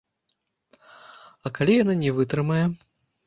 А 1.47 1.53
калі 1.59 1.73
яна 1.83 1.95
не 2.01 2.09
вытрымае? 2.21 2.61